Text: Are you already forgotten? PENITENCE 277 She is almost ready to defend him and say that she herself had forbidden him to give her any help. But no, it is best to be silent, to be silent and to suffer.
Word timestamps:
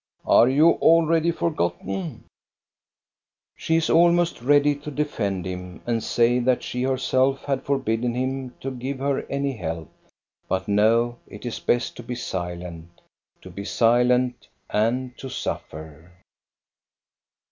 Are 0.25 0.49
you 0.49 0.67
already 0.77 1.29
forgotten? 1.29 1.85
PENITENCE 1.85 2.23
277 3.55 3.55
She 3.59 3.75
is 3.75 3.89
almost 3.91 4.41
ready 4.41 4.75
to 4.77 4.89
defend 4.89 5.45
him 5.45 5.83
and 5.85 6.03
say 6.03 6.39
that 6.39 6.63
she 6.63 6.81
herself 6.81 7.43
had 7.45 7.61
forbidden 7.61 8.15
him 8.15 8.55
to 8.61 8.71
give 8.71 8.97
her 8.97 9.21
any 9.29 9.55
help. 9.57 9.91
But 10.47 10.67
no, 10.67 11.19
it 11.27 11.45
is 11.45 11.59
best 11.59 11.95
to 11.97 12.01
be 12.01 12.15
silent, 12.15 12.99
to 13.43 13.51
be 13.51 13.63
silent 13.63 14.47
and 14.71 15.15
to 15.19 15.29
suffer. 15.29 16.11